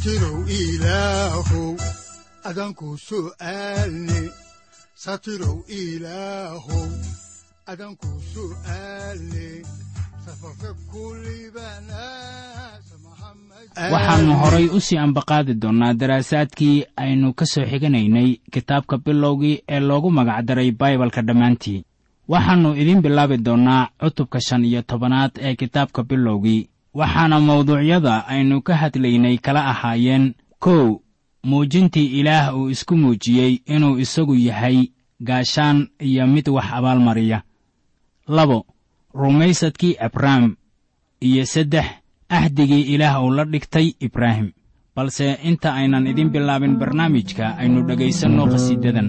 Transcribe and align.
satirow 0.00 0.40
ilaahow 0.48 1.76
adanku 2.48 2.96
su'aalne 2.96 4.20
satirow 4.96 5.60
ilaahow 5.68 6.88
adanku 7.68 8.08
su'aalne 8.32 9.48
waxaannu 13.92 14.32
horay 14.40 14.66
u 14.72 14.80
sii 14.80 14.98
ambaqaadi 15.04 15.54
doonnaa 15.62 15.92
daraasaadkii 16.00 16.84
aynu 16.96 17.34
ka 17.38 17.44
soo 17.52 17.68
xiganaynay 17.70 18.28
kitaabka 18.52 18.96
bilowgii 19.04 19.62
ee 19.68 19.80
loogu 19.80 20.10
magacdaray 20.10 20.70
baibalka 20.80 21.22
dhammaantii 21.22 21.84
waxaannu 22.28 22.72
idiin 22.80 23.02
bilaabi 23.04 23.36
doonnaa 23.46 23.88
cutubka 24.00 24.40
shan 24.40 24.64
iyo 24.64 24.82
tobanaad 24.82 25.32
ee 25.46 25.54
kitaabka 25.60 26.02
bilowgii 26.02 26.68
waxaana 26.94 27.40
mawduucyada 27.40 28.26
aynu 28.26 28.62
ka 28.62 28.74
hadlaynay 28.76 29.38
kala 29.38 29.62
ahaayeen. 29.72 30.34
Kow 30.58 31.00
muujintii 31.44 32.20
ilaah 32.20 32.52
uu 32.56 32.68
isku 32.70 32.96
muujiyey 32.96 33.52
inuu 33.66 33.98
isagu 33.98 34.34
yahay 34.34 34.92
gaashaan 35.22 35.88
iyo 36.00 36.26
mid 36.26 36.48
wax 36.48 36.66
abaalmariya. 36.72 37.42
Labo 38.28 38.66
rumaysadkii 39.14 39.96
abrahm 40.06 40.54
iyo 41.20 41.44
saddex 41.46 41.86
ahdigii 42.28 42.82
ilaah 42.94 43.24
uu 43.24 43.30
la 43.32 43.44
dhigtay 43.44 43.94
ibraahim. 44.00 44.52
Balse 44.96 45.38
inta 45.48 45.74
aynan 45.74 46.06
idin 46.06 46.28
bilaabin 46.30 46.76
barnaamijka 46.76 47.56
aynu 47.56 47.86
dhegaysanno 47.88 48.44
qhasiidadan 48.52 49.08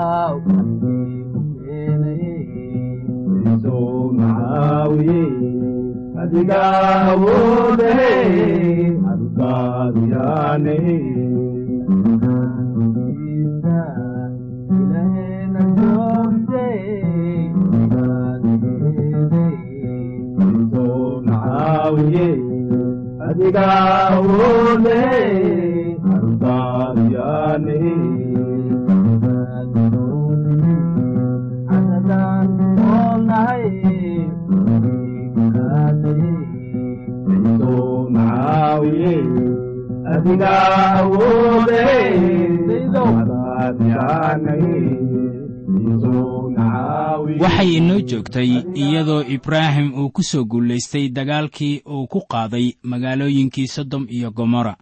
awoodnahe 7.11 8.13
antaadiyaanahe 9.11 10.97
adiga 23.27 23.65
awoodne 24.15 24.99
ardaadyaane 26.15 27.77
macaawiye 27.79 28.20
waxay 47.41 47.69
inoo 47.77 47.99
joogtay 48.09 48.51
iyadoo 48.83 49.21
ibraahim 49.35 49.87
uu 49.99 50.09
ku 50.15 50.23
soo 50.23 50.43
guulaystay 50.51 51.09
dagaalkii 51.17 51.81
uu 51.93 52.07
ku 52.07 52.19
qaaday 52.31 52.67
magaalooyinkii 52.83 53.67
sodom 53.67 54.05
iyo 54.09 54.31
gomorra. 54.31 54.75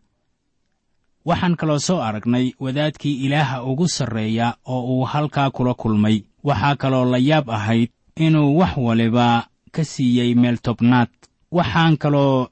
Waxaan 1.26 1.56
kaloo 1.56 1.80
soo 1.80 2.00
aragnay 2.02 2.54
wadaadkii 2.60 3.16
ilaaha 3.26 3.64
ugu 3.64 3.88
sarreeya 3.88 4.56
oo 4.66 4.82
uu 4.94 5.04
halkaa 5.06 5.50
kula 5.52 5.74
kulmay. 5.74 6.18
Waxaa 6.44 6.76
kaloo 6.76 7.06
la 7.12 7.18
yaab 7.18 7.50
ahayd 7.50 7.90
inuu 8.16 8.58
wax 8.58 8.78
waliba 8.78 9.48
ka 9.72 9.84
siiyey 9.84 10.36
meel 10.36 10.58
tobnaad 10.58 11.10
waxaan 11.52 11.98
kaloo 11.98 12.48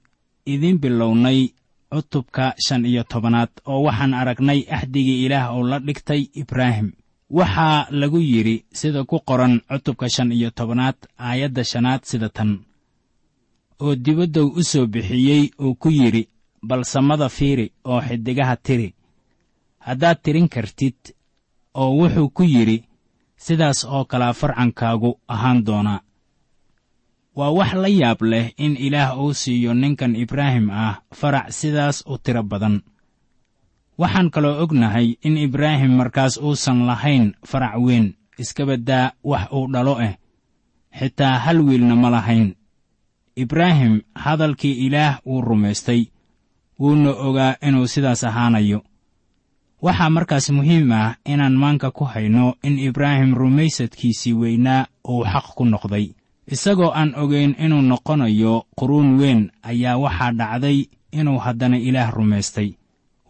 idiin 0.45 0.77
bilownay 0.79 1.49
cutubka 1.91 2.53
shan 2.65 2.85
iyo 2.85 3.03
tobanaad 3.03 3.49
oo 3.65 3.81
waxaan 3.87 4.13
aragnay 4.13 4.59
axdigii 4.77 5.25
ilaah 5.25 5.55
uu 5.57 5.63
la 5.63 5.79
dhigtay 5.79 6.21
ibraahim. 6.41 6.91
Waxaa 7.29 7.87
lagu 7.91 8.19
yidhi 8.19 8.65
sida 8.79 9.03
ku 9.03 9.19
qoran 9.27 9.61
cutubka 9.69 10.09
shan 10.09 10.31
iyo 10.31 10.49
tobanaad 10.51 10.95
aayadda 11.17 11.63
shanaad 11.63 12.01
sida 12.09 12.29
tan. 12.29 12.51
Oo 13.81 13.95
dibaddow 13.95 14.47
u 14.59 14.63
soo 14.63 14.85
bixiyey 14.87 15.43
uu 15.59 15.75
ku 15.75 15.89
yidhi 15.89 16.23
bal 16.67 16.83
samada 16.85 17.29
fiiri 17.29 17.71
oo 17.85 18.01
xiddigaha 18.07 18.55
tiri. 18.65 18.93
Haddaad 19.85 20.17
tirin 20.23 20.47
kartid 20.49 20.95
oo 21.73 21.91
wuxuu 21.99 22.29
ku 22.29 22.43
yidhi 22.43 22.77
sidaas 23.45 23.79
oo 23.85 24.05
kalea 24.05 24.33
farcankaagu 24.33 25.19
ahaan 25.27 25.59
doonaa 25.65 25.99
waa 27.37 27.51
wax 27.57 27.71
la 27.83 27.87
yaab 28.01 28.21
leh 28.31 28.45
in 28.57 28.73
ilaah 28.85 29.13
uu 29.21 29.33
siiyo 29.41 29.71
ninkan 29.81 30.15
ibraahim 30.23 30.67
ah 30.83 30.95
farac 31.19 31.47
sidaas 31.59 31.97
u 32.11 32.17
tiro 32.17 32.43
badan. 32.51 32.81
Waxaan 34.01 34.29
kaloo 34.33 34.55
ognahay 34.63 35.07
in 35.27 35.37
ibraahim 35.37 35.91
markaas 35.99 36.37
uusan 36.41 36.79
lahayn 36.89 37.25
farac 37.49 37.75
weyn 37.85 38.05
iskabaddaa 38.41 39.11
wax 39.29 39.43
uu 39.57 39.67
dhalo 39.73 39.93
ah 40.07 40.13
xitaa 40.99 41.35
hal 41.45 41.59
wiilna 41.67 41.95
ma 41.95 42.09
lahayn. 42.09 42.49
Ibraahim 43.37 44.01
hadalkii 44.23 44.75
ilaah 44.89 45.21
wuu 45.25 45.41
rumaystay. 45.41 46.01
Wuuna 46.79 47.09
ogaa 47.27 47.55
inuu 47.67 47.87
sidaas 47.93 48.23
ahaanayo. 48.23 48.79
Waxaa 49.81 50.09
markaas 50.09 50.49
muhiim 50.49 50.89
ah 50.91 51.15
inaan 51.25 51.53
maanka 51.61 51.91
ku 51.93 52.03
hayno 52.05 52.57
in 52.65 52.79
ibraahim 52.81 53.37
rumaysadkiisii 53.37 54.33
weynaa 54.33 54.89
uu 55.05 55.21
xaq 55.31 55.47
ku 55.57 55.65
noqday 55.65 56.16
isagoo 56.53 56.91
aan 56.95 57.11
ogayn 57.15 57.55
inuu 57.59 57.81
noqonayo 57.81 58.53
quruun 58.79 59.19
weyn 59.19 59.41
ayaa 59.63 59.97
waxaa 60.03 60.31
dhacday 60.39 60.79
inuu 61.11 61.37
haddana 61.45 61.77
ilaah 61.77 62.11
rumaystay. 62.15 62.69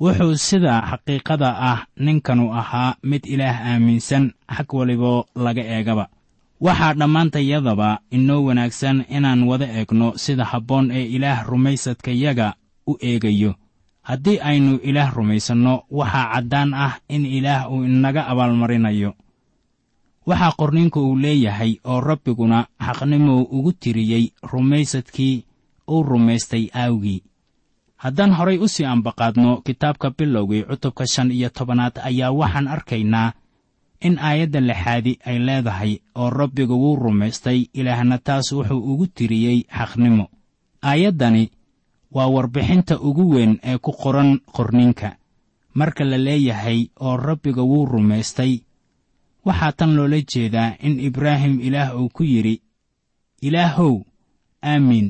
Wuxuu 0.01 0.37
sida 0.37 0.73
xaqiiqada 0.89 1.49
ah 1.69 1.79
ninkanu 2.05 2.53
ahaa 2.53 2.95
mid 3.09 3.25
ilaah 3.25 3.57
aaminsan 3.73 4.33
xag 4.55 4.69
waliboo 4.73 5.25
laga 5.35 5.63
eegaba. 5.75 6.05
Waxaa 6.61 6.93
dhammaantayadaba 6.93 7.89
inoo 8.11 8.43
wanaagsan 8.47 9.05
inaan 9.09 9.43
wada 9.49 9.65
eegno 9.77 10.13
sida 10.23 10.45
habboon 10.45 10.91
ee 10.91 11.05
ilaah 11.17 11.45
rumaysadkayaga 11.49 12.53
u 12.87 12.93
eegayo. 13.01 13.51
Haddii 14.07 14.39
aynu 14.39 14.79
ilaah 14.89 15.09
rumaysanno 15.17 15.73
waxaa 15.91 16.29
caddaan 16.33 16.73
ah 16.73 16.93
in 17.09 17.25
ilaah 17.25 17.71
uu 17.71 17.83
inaga 17.83 18.27
abaalmarinayo 18.31 19.13
waxaa 20.29 20.51
qorninka 20.59 20.99
uu 20.99 21.15
leeyahay 21.23 21.71
oo 21.91 21.99
rabbiguna 22.09 22.59
xaqnimuu 22.85 23.41
ugu 23.57 23.71
tiriyey 23.81 24.25
rumaysadkii 24.51 25.35
uu 25.93 26.03
rumaystay 26.03 26.65
aawgii 26.81 27.23
haddaan 28.03 28.33
horay 28.37 28.57
u 28.57 28.67
sii 28.67 28.85
ambaqaadno 28.85 29.51
kitaabka 29.65 30.07
bilowgii 30.17 30.63
cutubka 30.69 31.03
shan 31.13 31.31
iyo 31.31 31.49
tobanaad 31.49 31.95
ayaa 32.09 32.31
waxaan 32.39 32.67
arkaynaa 32.75 33.31
in 34.07 34.19
aayadda 34.19 34.59
lixaadi 34.69 35.13
ay 35.29 35.37
leedahay 35.47 35.93
oo 36.15 36.29
rabbigu 36.29 36.75
wuu 36.83 36.95
rumaystay 36.95 37.59
ilaahna 37.73 38.17
taas 38.17 38.51
wuxuu 38.51 38.81
ugu 38.93 39.05
tiriyey 39.07 39.59
xaqnimo. 39.77 40.25
Aayaddani 40.83 41.43
waa 42.11 42.27
warbixinta 42.35 42.99
ugu 42.99 43.23
weyn 43.33 43.53
ee 43.63 43.77
ku 43.77 43.91
qoran 43.91 44.39
qorninka. 44.55 45.09
Marka 45.73 46.03
la 46.05 46.17
leeyahay 46.17 46.79
oo 46.99 47.17
rabbiga 47.17 47.61
wuu 47.61 47.85
rumaystay 47.85 48.59
waxaa 49.47 49.71
tan 49.77 49.91
loola 49.97 50.19
jeedaa 50.31 50.75
in 50.87 50.99
ibraahim 51.07 51.55
ilaah 51.67 51.89
uu 52.01 52.09
ku 52.15 52.23
yidhi 52.23 52.55
ilaahow 53.47 53.95
aamiin 54.71 55.07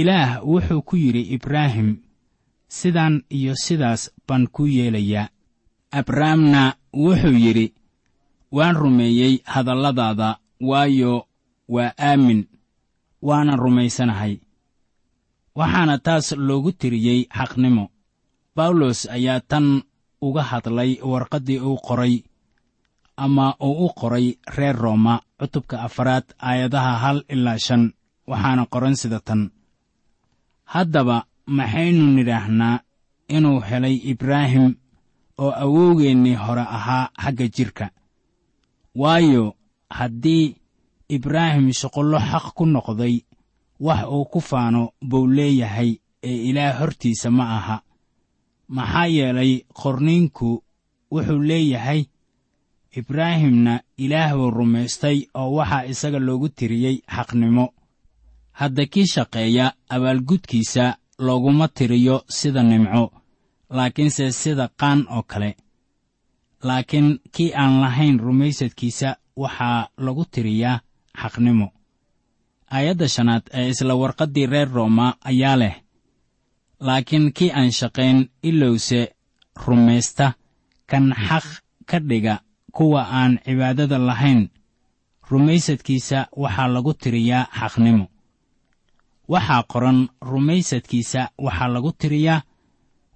ilaah 0.00 0.30
wuxuu 0.50 0.82
ku 0.88 0.94
yidhi 0.96 1.22
ibraahim 1.36 1.88
sidaan 2.68 3.24
iyo 3.36 3.54
sidaas 3.64 4.02
baan 4.26 4.44
kuu 4.54 4.66
yeelayaa. 4.76 5.28
Abrahamna 5.98 6.62
wuxuu 6.92 7.32
yidhi 7.44 7.66
waan 8.56 8.76
rumeeyey 8.76 9.34
hadalladaada 9.52 10.28
waayo 10.60 11.26
waa 11.68 11.92
aamin 11.98 12.40
waana 13.22 13.56
rumaysanahay. 13.56 14.34
Waxaana 15.58 15.98
taas 15.98 16.32
loogu 16.46 16.72
tiriyey 16.72 17.20
xaqnimo. 17.36 17.84
Bawlos 18.56 19.00
ayaa 19.16 19.40
tan 19.40 19.82
uga 20.20 20.42
hadlay 20.50 20.90
warqaddii 21.10 21.60
uu 21.68 21.76
qoray 21.86 22.14
ama 23.24 23.46
uu 23.66 23.74
u 23.86 23.88
qoray 23.98 24.26
reer 24.56 24.76
rooma 24.84 25.14
cutubka 25.38 25.76
afaraad 25.86 26.24
aayadaha 26.48 26.92
hal 27.02 27.18
ilaa 27.34 27.58
shan 27.66 27.82
waxaana 28.30 28.62
qoran 28.72 28.96
sida 29.00 29.20
tan. 29.26 29.42
Haddaba 30.72 31.16
maxaynu 31.56 32.04
nidhaahnaa 32.16 32.76
inuu 33.36 33.60
helay 33.68 33.96
ibraahim 34.12 34.66
oo 35.44 35.50
awowgeennii 35.64 36.34
hore 36.44 36.60
ahaa 36.78 37.04
xagga 37.22 37.46
jidhka 37.56 37.86
waayo 39.00 39.44
haddii 39.98 40.44
ibraahim 41.16 41.66
shuqullo 41.80 42.18
xaq 42.30 42.46
ku 42.56 42.64
noqday 42.74 43.14
wax 43.86 44.00
uu 44.14 44.24
ku 44.32 44.40
faano 44.48 44.82
buu 45.08 45.26
leeyahay 45.36 45.90
ee 46.28 46.38
ilaah 46.50 46.74
hortiisa 46.80 47.28
ma 47.38 47.44
aha. 47.58 47.76
Maxaa 48.76 49.06
yeelay 49.16 49.52
qorniinku 49.80 50.50
wuxuu 51.12 51.42
leeyahay 51.50 52.00
ibraahimna 52.96 53.80
ilaah 53.98 54.32
buu 54.36 54.50
rumaystay 54.50 55.26
oo 55.34 55.50
waxaa 55.58 55.84
isaga 55.92 56.18
loogu 56.18 56.48
tiriyey 56.48 56.96
xaqnimo. 57.14 57.74
Hadda 58.52 58.86
kii 58.86 59.06
shaqeeya 59.06 59.72
abaalgudkiisa 59.88 60.96
looguma 61.18 61.68
tiriyo 61.68 62.24
sida 62.28 62.62
nimco 62.62 63.12
laakiinse 63.70 64.32
sida 64.32 64.68
qaan 64.80 65.06
oo 65.10 65.22
kale. 65.22 65.56
Laakiin 66.62 67.20
kii 67.34 67.52
aan 67.54 67.80
lahayn 67.80 68.18
rumaysadkiisa 68.20 69.16
waxaa 69.36 69.88
lagu 69.98 70.24
tiriyaa 70.24 70.80
xaqnimo. 71.20 71.68
Aayadda 72.70 73.08
shanaad 73.08 73.44
ee 73.52 73.68
isla 73.68 73.94
warqaddii 73.94 74.46
reer 74.46 74.68
rooma 74.68 75.14
ayaa 75.24 75.56
leh 75.56 75.76
laakiin 76.80 77.32
kii 77.32 77.50
aan 77.52 77.72
shaqayn 77.72 78.28
ilowse 78.42 79.00
rumaysta 79.66 80.32
kan 80.90 81.14
xaq 81.28 81.46
ka 81.86 81.98
dhiga 82.08 82.34
kuwa 82.78 83.02
aan 83.10 83.38
cibaadada 83.44 83.98
lahayn 83.98 84.48
rumaysadkiisa 85.30 86.18
waxaa 86.36 86.68
lagu 86.74 86.94
tiriyaa 86.94 87.50
xaqnimo. 87.58 88.06
Waxaa 89.28 89.62
qoran 89.72 90.08
rumaysadkiisa 90.30 91.20
waxaa 91.38 91.68
lagu 91.74 91.92
tiriyaa 91.92 92.42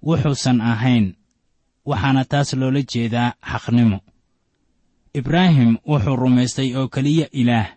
wuxuusan 0.05 0.61
ahayn. 0.61 1.05
Waxaana 1.89 2.25
taas 2.31 2.53
loola 2.59 2.81
jeedaa 2.91 3.33
xaqnimo. 3.51 3.99
Ibraahim 5.19 5.71
wuxuu 5.87 6.15
rumaystay 6.15 6.75
oo 6.75 6.87
keliya 6.87 7.27
ilaah. 7.41 7.67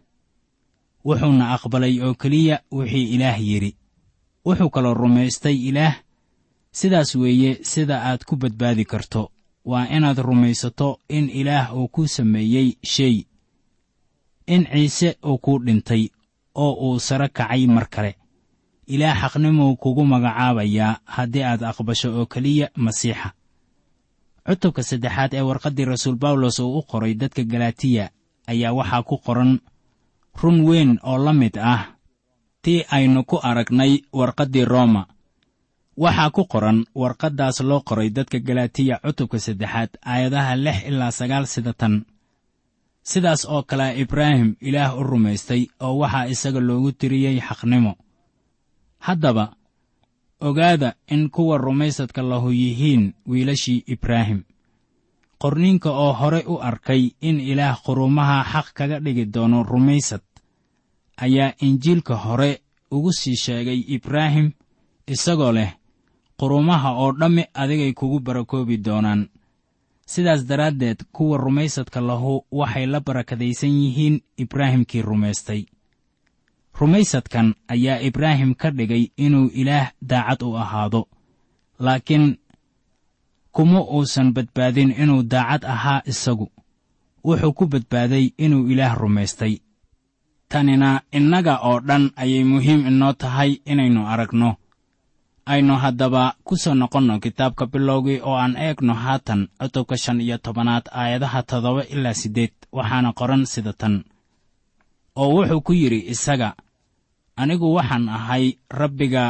Wuxuuna 1.06 1.44
aqbalay 1.54 1.94
oo 2.02 2.14
keliya 2.14 2.56
wixii 2.76 3.14
ilaah 3.14 3.38
yidhi. 3.48 3.76
Wuxuu 4.46 4.70
kaloo 4.74 4.94
rumaystay 4.94 5.54
ilaah. 5.68 5.94
Sidaas 6.78 7.14
weeye 7.14 7.58
sida 7.62 8.02
aad 8.08 8.24
ku 8.26 8.36
badbaadi 8.36 8.84
karto 8.84 9.30
waa 9.70 9.86
inaad 9.96 10.18
rumaysato 10.28 10.88
in 11.08 11.26
ilaah 11.40 11.74
uu 11.76 11.88
kuu 11.94 12.06
sameeyey 12.16 12.68
shay. 12.92 13.16
In 14.46 14.62
ciise 14.72 15.08
uu 15.26 15.38
kuu 15.44 15.58
dhintay 15.64 16.02
oo 16.54 16.72
uu 16.86 16.98
sare 17.06 17.28
kacay 17.28 17.66
mar 17.66 17.86
kale. 17.94 18.12
Ilaah 18.86 19.18
xaqnimuu 19.22 19.76
kugu 19.82 20.04
magacaabayaa 20.12 20.92
haddii 21.14 21.42
aad 21.50 21.62
aqbasho 21.70 22.08
oo 22.18 22.26
keliya 22.32 22.66
masiixa. 22.84 23.28
Cutubka 24.46 24.82
saddexaad 24.88 25.32
ee 25.34 25.40
warqaddii 25.48 25.84
rasuul 25.92 26.16
bawlos 26.22 26.58
uu 26.62 26.78
u 26.78 26.82
qoray 26.90 27.14
dadka 27.20 27.42
galatiya 27.52 28.04
ayaa 28.46 28.72
waxaa 28.78 29.02
ku 29.08 29.16
qoran 29.26 29.52
run 30.40 30.58
weyn 30.68 30.90
oo 31.02 31.18
la 31.24 31.32
mid 31.32 31.54
ah 31.58 31.82
tii 32.62 32.80
aynu 32.96 33.24
ku 33.30 33.36
aragnay 33.42 33.92
warqaddii 34.18 34.64
rooma 34.72 35.02
waxaa 35.96 36.30
ku 36.30 36.42
qoran 36.52 36.84
warqaddaas 36.94 37.60
loo 37.68 37.80
qoray 37.88 38.10
dadka 38.16 38.38
galatiya 38.48 39.00
cutubka 39.04 39.38
saddexaad 39.46 39.90
aayadaha 40.12 40.52
lix 40.64 40.78
ilaa 40.90 41.10
sagaal 41.18 41.46
sida 41.46 41.72
tan 41.80 41.94
sidaas 43.10 43.42
oo 43.54 43.62
kale 43.62 43.86
ibraahim 44.02 44.56
ilaah 44.60 44.98
u 44.98 45.02
rumaystay 45.10 45.62
oo 45.80 45.94
waxaa 46.02 46.26
isaga 46.34 46.60
loogu 46.68 46.90
tiriyey 46.92 47.38
xaqnimo. 47.48 47.92
Haddaba 49.06 49.44
ogaada 50.40 50.94
in 51.14 51.30
kuwa 51.30 51.58
rumaysadka 51.58 52.22
lahu 52.22 52.50
yihiin 52.52 53.14
wiilashii 53.30 53.84
ibraahim. 53.86 54.40
Qorniinka 55.38 55.90
oo 55.90 56.12
hore 56.12 56.40
u 56.46 56.54
arkay 56.68 57.02
in 57.20 57.40
ilaah 57.40 57.76
quruumaha 57.84 58.44
xaq 58.52 58.66
kaga 58.74 59.00
dhigi 59.04 59.24
doono 59.34 59.62
rumaysad 59.62 60.20
ayaa 61.16 61.52
injiilka 61.66 62.14
hore 62.24 62.60
ugu 62.90 63.12
sii 63.12 63.36
sheegay 63.36 63.80
ibraahim 63.96 64.52
isagoo 65.06 65.52
leh 65.52 65.72
quruumaha 66.38 66.90
oo 66.92 67.12
dhammi 67.12 67.44
adigay 67.54 67.92
kugu 67.92 68.20
barakoobi 68.20 68.76
doonaan. 68.84 69.28
Sidaas 70.06 70.46
daraaddeed 70.46 71.02
kuwa 71.12 71.38
rumaysadka 71.38 72.00
lahu 72.00 72.44
waxay 72.52 72.86
la 72.86 73.00
barakadaysan 73.00 73.70
yihiin 73.82 74.20
ibraahimkii 74.38 75.02
rumaystay. 75.02 75.66
Rumaysadkan 76.78 77.54
ayaa 77.68 78.00
ibraahim 78.00 78.54
ka 78.54 78.70
dhigay 78.70 79.10
inuu 79.16 79.48
ilaah 79.54 79.90
daacad 80.02 80.42
u 80.42 80.56
ahaado. 80.56 81.08
Laakiin 81.80 82.38
kuma 83.52 83.80
uusan 83.80 84.32
badbaadin 84.32 84.92
inuu 85.02 85.22
daacad 85.22 85.64
ahaa 85.64 86.02
isagu. 86.06 86.52
Wuxuu 87.24 87.52
ku 87.52 87.66
badbaaday 87.66 88.30
inuu 88.38 88.68
ilaah 88.70 88.94
rumaystay. 88.94 89.58
Tanina 90.48 91.02
innaga 91.12 91.58
oo 91.66 91.80
dhan 91.80 92.10
ayay 92.16 92.44
muhiim 92.44 92.86
inoo 92.86 93.12
tahay 93.12 93.58
inaynu 93.66 94.06
aragno 94.06 94.54
aynu 95.46 95.74
haddaba 95.82 96.34
ku 96.46 96.54
soo 96.62 96.74
noqonno 96.74 97.14
kitaabka 97.24 97.64
bilowgii 97.72 98.20
oo 98.28 98.34
aan 98.42 98.54
eegno 98.56 98.94
haatan 98.94 99.40
cutubka 99.60 99.96
shan 100.02 100.20
iyo 100.20 100.36
tobanaad 100.38 100.84
aayadaha 101.00 101.40
toddoba 101.42 101.82
ilaa 101.94 102.14
siddeed 102.20 102.54
waxaana 102.76 103.10
qoran 103.18 103.44
sida 103.52 103.72
tan. 103.80 103.94
Oo 105.20 105.30
wuxuu 105.36 105.60
ku 105.66 105.72
yidhi 105.80 106.00
isaga 106.12 106.48
anigu 107.40 107.74
waxaan 107.76 108.08
ahay 108.08 108.44
rabbiga 108.80 109.24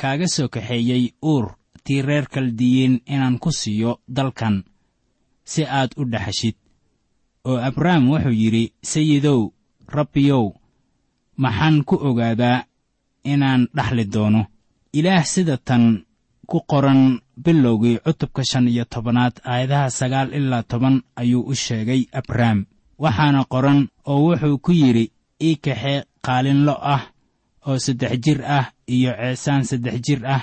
kaaga 0.00 0.26
soo 0.34 0.48
kaxeeyey 0.54 1.04
uur 1.32 1.46
tii 1.84 2.02
reer 2.08 2.26
kaldiyiin 2.34 2.94
inaan 3.06 3.38
ku 3.42 3.50
siiyo 3.60 3.92
dalkan 4.16 4.56
si 5.44 5.62
aad 5.64 5.90
u 5.96 6.04
dhexashid. 6.12 6.56
Oo 7.48 7.58
abrahm 7.68 8.04
wuxuu 8.10 8.36
yidhi 8.42 8.64
sayidow 8.90 9.40
rabbiyow 9.96 10.44
maxaan 11.42 11.76
ku 11.88 11.94
ogaadaa 12.08 12.64
inaan 13.32 13.62
dhaxli 13.76 14.04
doono 14.14 14.42
ilaah 14.98 15.24
sida 15.32 15.56
tan 15.68 15.84
ku 16.50 16.58
qoran 16.70 17.00
bilowgii 17.44 17.98
cutubka 18.04 18.42
shan 18.50 18.66
iyo 18.72 18.84
tobanaad 18.92 19.34
aayadaha 19.50 19.90
sagaal 19.98 20.28
ilaa 20.38 20.62
toban 20.70 20.96
ayuu 21.20 21.42
u 21.50 21.54
sheegay 21.64 22.02
abrahm 22.20 22.58
waxaana 23.02 23.40
qoran 23.52 23.80
oo 24.10 24.18
wuxuu 24.26 24.58
ku 24.64 24.72
yidhi 24.80 25.04
ii 25.48 25.56
kaxee 25.64 25.98
qaalinlo 26.26 26.74
ah 26.94 27.02
oo 27.68 27.78
saddex 27.84 28.12
jir 28.24 28.40
ah 28.58 28.66
iyo 28.94 29.10
ceesaan 29.20 29.62
saddex 29.70 29.96
jir 30.06 30.20
ah 30.34 30.42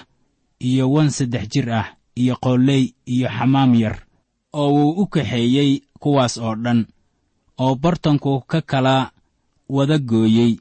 iyo 0.68 0.84
wan 0.94 1.10
saddex 1.18 1.46
jir 1.54 1.68
ah 1.80 1.88
iyo 2.22 2.36
qooley 2.44 2.84
iyo 3.14 3.28
xamaam 3.38 3.72
yar 3.84 3.96
oo 4.60 4.70
wuu 4.76 4.92
u 5.02 5.08
kaxeeyey 5.14 5.72
kuwaas 6.02 6.38
oo 6.46 6.56
dhan 6.64 6.80
oo 7.64 7.74
bartanku 7.84 8.32
ka 8.52 8.60
kala 8.72 8.96
wada 9.76 9.98
gooyey 10.10 10.52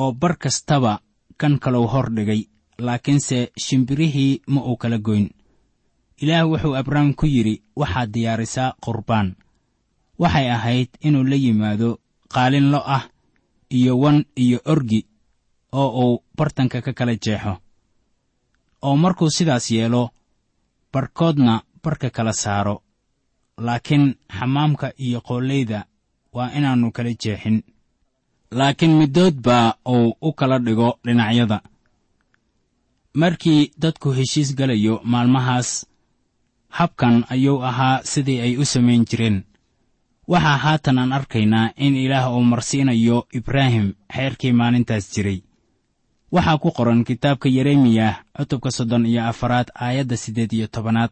oo 0.00 0.12
bar 0.20 0.34
kastaba 0.42 0.92
kan 1.40 1.54
kalow 1.62 1.86
hor 1.92 2.08
dhigay 2.16 2.42
laakiinse 2.78 3.52
shimbirihii 3.58 4.42
ma 4.46 4.60
uu 4.64 4.76
kala 4.76 4.98
goyn. 4.98 5.30
Ilaah 6.18 6.46
wuxuu 6.50 6.76
abrahm 6.76 7.14
ku 7.14 7.26
yidhi 7.26 7.62
waxaad 7.76 8.10
diyaarisaa 8.12 8.74
qurbaan. 8.84 9.34
Waxay 10.18 10.50
ahayd 10.50 10.88
inuu 11.00 11.24
la 11.24 11.36
yimaado 11.36 11.98
qaalinlo 12.32 12.80
ah 12.86 13.04
iyo 13.70 13.98
wan 13.98 14.24
iyo 14.36 14.58
orgi 14.64 15.06
oo 15.72 15.88
uu 16.04 16.22
bartanka 16.36 16.82
ka 16.82 16.92
kala 16.92 17.14
jeexo. 17.16 17.58
Oo 18.82 18.96
markuu 18.96 19.30
sidaas 19.30 19.70
yeelo 19.70 20.10
barhkoodna 20.92 21.62
barka 21.82 22.10
kala 22.10 22.32
saaro. 22.32 22.82
Laakiin 23.58 24.14
xamaamka 24.38 24.92
iyo 24.98 25.20
qooleyda 25.20 25.86
waa 26.32 26.50
inaannu 26.56 26.90
kala 26.92 27.10
jeexin. 27.22 27.62
Laakiin 28.50 28.96
middood 28.98 29.34
baa 29.42 29.74
uu 29.88 30.14
u 30.22 30.32
kala 30.32 30.58
dhigo 30.58 30.98
dhinacyada 31.04 31.60
markii 33.14 33.72
dadku 33.78 34.12
heshiis 34.12 34.54
galayo 34.56 35.00
maalmahaas 35.04 35.86
habkan 36.68 37.24
ayuu 37.30 37.62
ahaa 37.64 38.02
sidii 38.04 38.40
ay 38.40 38.56
u 38.56 38.64
samayn 38.64 39.04
jireen. 39.04 39.44
Waxaa 40.28 40.56
haatan 40.58 40.98
aan 40.98 41.12
arkaynaa 41.12 41.70
in 41.76 41.96
ilaah 41.96 42.32
uu 42.32 42.42
marsiinayo 42.44 43.26
ibraahim 43.32 43.94
xeerkii 44.14 44.52
maalintaas 44.52 45.12
jiray. 45.14 45.42
Waxaa 46.32 46.58
ku 46.58 46.70
qoran 46.72 47.04
kitaabka 47.04 47.48
yeremiyah 47.48 48.24
cutubka 48.36 48.70
soddon 48.70 49.06
iyo 49.06 49.24
afaraad 49.24 49.68
aayadda 49.74 50.16
siddeed 50.16 50.52
iyo 50.52 50.66
tobanaad. 50.68 51.10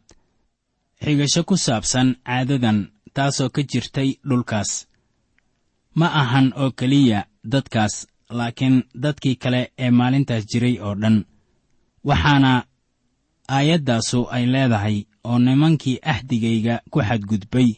Xigasho 1.04 1.44
ku 1.44 1.56
saabsan 1.56 2.16
caadadan 2.26 2.88
taasoo 3.14 3.48
ka 3.50 3.62
jirtay 3.62 4.10
dhulkaas. 4.28 4.86
Ma 5.94 6.06
ahan 6.12 6.52
oo 6.56 6.70
keliya 6.70 7.26
dadkaas 7.44 8.06
laakiin 8.30 8.84
dadkii 9.02 9.36
kale 9.36 9.72
ee 9.78 9.90
maalintaas 9.90 10.44
jiray 10.46 10.76
oo 10.80 10.94
dhan 10.94 11.24
waxaana 12.08 12.52
aayaddaasu 13.56 14.20
ay 14.36 14.44
leedahay 14.52 14.96
oo 15.28 15.38
nimankii 15.46 15.98
axdigayga 16.12 16.74
ku 16.92 16.98
xadgudbay 17.08 17.68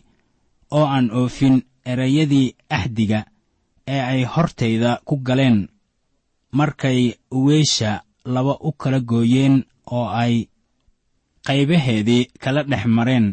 oo 0.76 0.86
aan 0.94 1.06
oofin 1.18 1.56
erayadii 1.90 2.48
axdiga 2.76 3.20
ee 3.94 4.00
ay 4.12 4.20
hortayda 4.32 4.90
ku 5.08 5.14
galeen. 5.26 5.58
Markay 6.58 7.00
weesha 7.44 7.92
laba 8.34 8.54
u 8.60 8.70
kala 8.80 9.00
gooyeen 9.10 9.56
oo 9.96 10.06
ay 10.22 10.34
qaybaheedii 11.46 12.22
kala 12.42 12.60
dhex 12.70 12.84
mareen. 12.96 13.26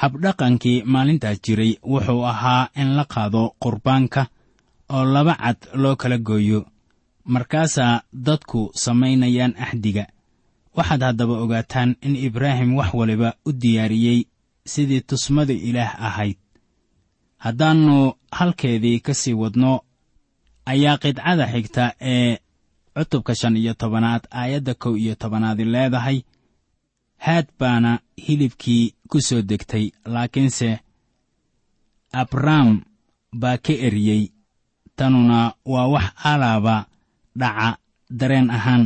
Habdhaqankii 0.00 0.82
maalintaas 0.92 1.38
jiray 1.44 1.72
wuxuu 1.92 2.22
ahaa 2.32 2.70
in 2.80 2.88
la 2.96 3.04
qaado 3.12 3.42
qurbaanka 3.62 4.22
oo 4.94 5.04
laba 5.14 5.34
cad 5.42 5.58
loo 5.82 5.96
kala 5.96 6.18
gooyo 6.28 6.60
markaasaa 7.34 8.02
dadku 8.26 8.60
samaynayaan 8.84 9.54
axdiga 9.64 10.04
waxaad 10.76 11.02
haddaba 11.06 11.34
ogaataan 11.44 11.90
in 12.06 12.14
ibraahim 12.16 12.70
wax 12.78 12.90
waliba 12.94 13.30
u 13.48 13.52
diyaariyey 13.62 14.20
sidii 14.72 15.00
tusmada 15.00 15.52
ilaah 15.68 15.92
ahayd. 16.08 16.38
Haddaannu 17.44 17.96
halkeedii 18.38 19.00
ka 19.00 19.14
sii 19.14 19.34
wadno 19.42 19.72
ayaa 20.72 20.98
qidcada 21.02 21.44
xigta 21.52 21.84
ee 22.00 22.38
cutubka 22.96 23.34
shan 23.34 23.56
iyo 23.56 23.74
tobanaad 23.74 24.24
aayadda 24.30 24.74
kow 24.74 24.94
iyo 24.96 25.14
tobanaadi 25.14 25.64
leedahay. 25.64 26.18
Haad 27.24 27.46
baana 27.58 27.98
hilibkii 28.26 28.94
ku 29.10 29.20
soo 29.20 29.42
degtay 29.42 29.90
laakiinse 30.04 30.68
abrahm 32.12 32.80
baa 33.40 33.56
ka 33.64 33.72
eriyey. 33.86 34.22
Tanuna 34.96 35.52
waa 35.64 35.86
wax 35.94 36.06
alaaba 36.24 36.86
dhaca 37.40 37.78
dareen 38.10 38.50
ahaan. 38.50 38.84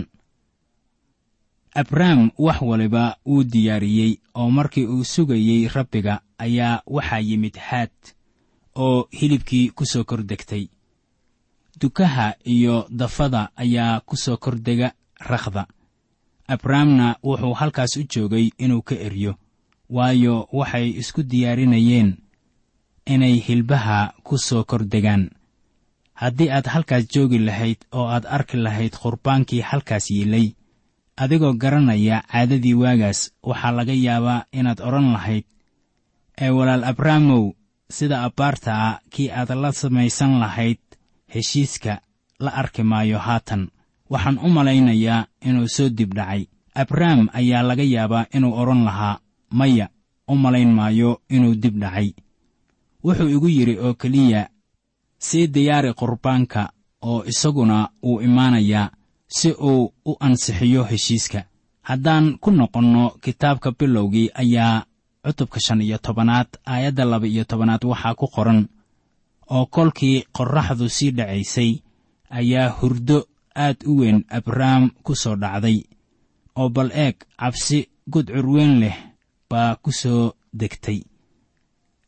Abrahm 1.74 2.30
wax 2.38 2.60
waliba 2.62 3.16
wuu 3.26 3.44
diyaariyey 3.44 4.12
oo 4.34 4.50
markii 4.50 4.86
uu 4.86 5.04
sugayey 5.04 5.68
rabbiga 5.68 6.20
ayaa 6.38 6.82
waxaa 6.86 7.18
yimid 7.28 7.56
haad 7.68 7.90
oo 8.84 9.08
hilibkii 9.18 9.70
ku 9.76 9.84
soo 9.86 10.04
kor 10.04 10.22
degtay. 10.24 10.68
Dukaha 11.80 12.34
iyo 12.44 12.86
dafada 12.90 13.48
ayaa 13.56 14.00
ku 14.00 14.16
soo 14.16 14.36
kordega 14.36 14.92
rakhda. 15.20 15.66
Abrahamna 16.48 17.16
wuxuu 17.22 17.54
halkaas 17.54 17.96
u 17.96 18.02
joogay 18.12 18.50
inuu 18.58 18.82
ka 18.82 18.94
eryo 18.94 19.34
waayo 19.88 20.48
waxay 20.52 20.88
isku 21.00 21.22
diyaarinayeen 21.22 22.16
inay 23.06 23.36
hilbaha 23.46 24.12
ku 24.22 24.38
soo 24.38 24.64
kordegaan 24.64 25.30
haddii 26.22 26.50
aad 26.56 26.66
halkaas 26.74 27.04
joogi 27.14 27.38
lahayd 27.48 27.80
oo 27.98 28.06
aad 28.14 28.24
arki 28.36 28.56
lahayd 28.66 28.94
qurbaankii 29.02 29.60
halkaas 29.70 30.06
yiilay 30.14 30.46
adigoo 31.22 31.52
garanaya 31.62 32.16
caadadii 32.32 32.74
waagaas 32.82 33.20
waxaa 33.48 33.72
laga 33.78 33.94
yaabaa 34.06 34.44
inaad 34.58 34.80
odhan 34.88 35.08
lahayd 35.16 35.44
ee 36.44 36.50
walaal 36.58 36.84
abraamow 36.90 37.44
sida 37.96 38.16
abbaarta 38.26 38.70
ah 38.86 38.96
kii 39.12 39.28
aad 39.38 39.50
la 39.62 39.70
samaysan 39.72 40.32
lahayd 40.42 40.80
heshiiska 41.34 42.00
la 42.44 42.50
arki 42.60 42.82
maayo 42.82 43.18
haatan. 43.18 43.68
Waxaan 44.12 44.38
u 44.44 44.48
malaynayaa 44.56 45.26
inuu 45.48 45.68
soo 45.68 45.88
dib 45.88 46.10
dhacay. 46.14 46.42
Abrahm 46.74 47.28
ayaa 47.32 47.62
laga 47.68 47.82
yaabaa 47.94 48.26
inuu 48.36 48.52
odhan 48.60 48.82
lahaa 48.88 49.20
maya 49.50 49.86
u 50.28 50.34
malayn 50.36 50.72
maayo 50.78 51.10
inuu 51.28 51.54
dib 51.62 51.76
dhacay. 51.82 52.08
Wuxuu 53.04 53.28
igu 53.28 53.48
yidhi 53.48 53.74
oo 53.78 53.94
keliya 53.94 54.48
sii 55.26 55.46
diyaari 55.54 55.90
qurbaanka 56.00 56.62
oo 57.10 57.20
isaguna 57.32 57.78
wuu 58.02 58.20
imaanayaa 58.26 58.90
si 59.36 59.48
uu 59.70 59.92
u 60.10 60.12
ansixiyo 60.26 60.82
heshiiska. 60.90 61.40
Haddaan 61.88 62.26
ku 62.42 62.50
noqonno 62.50 63.04
kitaabka 63.22 63.68
bilowgii 63.78 64.28
ayaa 64.42 64.84
cutubka 65.24 65.58
shan 65.64 65.80
iyo 65.86 65.98
tobanaad 65.98 66.48
aayadda 66.72 67.04
laba 67.04 67.26
iyo 67.26 67.44
tobanaad 67.50 67.82
waxaa 67.90 68.14
ku 68.20 68.26
qoran 68.34 68.60
oo 69.54 69.66
kolkii 69.74 70.16
qorraxdu 70.36 70.86
sii 70.96 71.10
dhacaysay 71.16 71.70
ayaa 72.38 72.68
hurdo 72.78 73.18
aad 73.64 73.76
u 73.86 73.92
weyn 74.00 74.18
abrahm 74.38 74.84
ku 75.04 75.12
soo 75.22 75.36
dhacday 75.42 75.78
oo 76.60 76.68
bal 76.68 76.90
eeg 77.04 77.16
cabsi 77.40 77.78
gudcur 78.12 78.46
weyn 78.54 78.72
leh 78.82 78.96
baa 79.50 79.76
ku 79.82 79.90
soo 79.92 80.32
degtay 80.60 80.98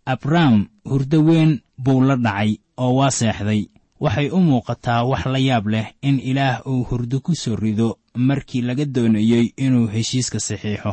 abrahm 0.06 0.66
hurdo 0.84 1.18
weyn 1.24 1.60
buu 1.78 2.00
la 2.04 2.16
dhacay 2.16 2.58
oo 2.76 2.94
waa 2.98 3.10
seexday. 3.10 3.62
Waxay 4.00 4.28
u 4.30 4.38
muuqataa 4.40 5.04
wax 5.10 5.24
la 5.26 5.38
yaab 5.38 5.66
leh 5.68 5.86
in 6.02 6.20
ilaah 6.20 6.60
uu 6.66 6.84
hurdo 6.88 7.20
ku 7.20 7.34
soo 7.34 7.56
rido 7.56 7.98
markii 8.14 8.62
laga 8.62 8.84
doonayey 8.84 9.52
inuu 9.56 9.86
heshiiska 9.94 10.40
saxiixo. 10.40 10.92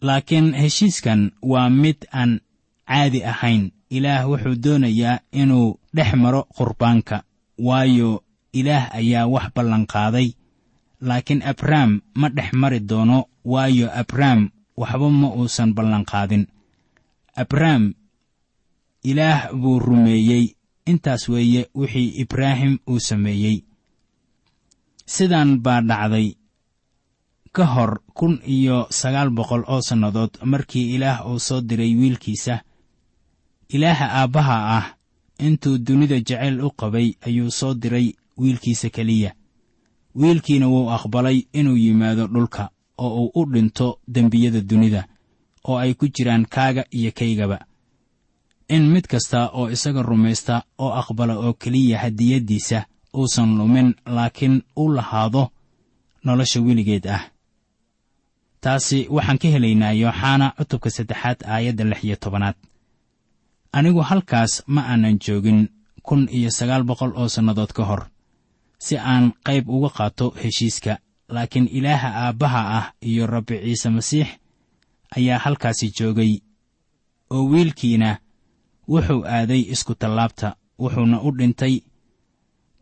Laakiin 0.00 0.54
heshiiskan 0.54 1.32
waa 1.42 1.70
mid 1.70 1.96
aan 2.12 2.40
caadi 2.88 3.24
ahayn. 3.24 3.70
Ilaah 3.90 4.28
wuxuu 4.30 4.56
doonayaa 4.64 5.20
inuu 5.32 5.78
dhex 5.96 6.10
maro 6.14 6.42
qurbaanka 6.56 7.22
waayo 7.58 8.22
ilaah 8.52 8.94
ayaa 8.94 9.26
wax 9.26 9.46
ballanqaaday 9.54 10.28
laakiin 11.00 11.42
abrahm 11.42 12.00
ma 12.14 12.28
dhex 12.28 12.52
mari 12.52 12.80
doono 12.80 13.24
waayo 13.44 13.86
abrahm 14.00 14.48
waxba 14.76 15.08
ma 15.10 15.28
uusan 15.38 15.70
ballanqaadin 15.76 16.44
abrahm 17.36 17.92
ilaah 19.10 19.52
buu 19.60 19.78
rumeeyey. 19.78 20.44
Intaas 20.90 21.28
weeye 21.28 21.62
wixii 21.74 22.08
ibraahim 22.22 22.78
uu 22.90 23.00
sameeyey. 23.00 23.56
Sidan 25.06 25.60
baa 25.64 25.80
dhacday. 25.82 26.28
Ka 27.52 27.64
hor 27.66 27.92
kun 28.14 28.40
iyo 28.46 28.86
sagaal 28.90 29.30
boqol 29.30 29.62
oo 29.72 29.80
sannadood 29.88 30.38
markii 30.44 30.94
ilaah 30.94 31.26
uu 31.30 31.38
soo 31.38 31.60
diray 31.60 31.94
wiilkiisa 32.00 32.60
ilaaha 33.68 34.06
aabbaha 34.20 34.56
ah 34.78 34.86
intuu 35.46 35.78
dunida 35.78 36.16
jacayl 36.20 36.60
u 36.60 36.70
qabay 36.80 37.08
ayuu 37.26 37.50
soo 37.50 37.74
diray 37.74 38.12
wiilkiisa 38.36 38.88
keliya. 38.90 39.32
Wiilkiina 40.14 40.66
wuu 40.68 40.90
aqbalay 40.90 41.38
inuu 41.52 41.76
yimaado 41.76 42.26
dhulka 42.26 42.70
oo 42.98 43.10
uu 43.24 43.30
u 43.34 43.52
dhinto 43.52 44.00
dembiyada 44.08 44.60
dunida 44.60 45.08
oo 45.68 45.76
ay 45.78 45.94
ku 45.94 46.06
jiraan 46.08 46.44
kaaga 46.46 46.84
iyo 46.90 47.12
kaygaba 47.18 47.58
in 48.68 48.82
mid 48.92 49.06
kasta 49.12 49.50
oo 49.58 49.66
isaga 49.70 50.02
rumaysta 50.02 50.62
oo 50.78 50.90
aqbala 51.00 51.34
oo 51.38 51.52
keliya 51.62 51.98
hadiyaddiisa 51.98 52.78
uusan 53.18 53.50
lumin 53.58 53.94
laakiin 54.06 54.62
u 54.76 54.84
lahaado 54.96 55.42
nolosha 56.24 56.60
weligeed 56.60 57.06
ah. 57.06 57.22
Taasi 58.60 59.06
waxaan 59.10 59.38
ka 59.38 59.48
helaynaa 59.54 59.92
yooxana 60.02 60.46
cutubka 60.58 60.90
saddexaad 60.90 61.38
aayadda 61.46 61.84
lix 61.90 62.00
iyo 62.04 62.16
tobanaad. 62.16 62.56
Anigu 63.72 64.00
halkaas 64.02 64.62
ma 64.66 64.80
aanan 64.90 65.18
joogin 65.24 65.68
kun 66.02 66.28
iyo 66.32 66.50
sagaal 66.50 66.82
boqol 66.88 67.12
oo 67.20 67.28
sannadood 67.28 67.72
ka 67.76 67.84
hor 67.84 68.02
si 68.78 68.96
aan 68.98 69.32
qayb 69.46 69.68
uga 69.68 69.90
qaato 69.96 70.26
heshiiska 70.42 70.98
laakiin 71.28 71.68
ilaaha 71.78 72.08
aabbaha 72.24 72.60
ah 72.78 72.86
iyo 73.02 73.26
rabbi 73.26 73.56
ciise 73.64 73.88
masiix 73.90 74.28
ayaa 75.16 75.38
halkaasi 75.44 75.86
joogay 75.98 76.32
oo 77.30 77.44
wiilkiina 77.50 78.18
wuxuu 78.88 79.22
aaday 79.26 79.60
iskutallaabta 79.74 80.48
wuxuuna 80.78 81.16
u 81.22 81.30
dhintay 81.38 81.74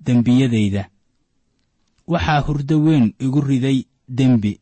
dembiyadayda 0.07 0.83
waxaa 2.13 2.41
hurdo 2.47 2.77
weyn 2.87 3.15
igu 3.25 3.41
riday 3.41 3.79
dembi. 4.09 4.61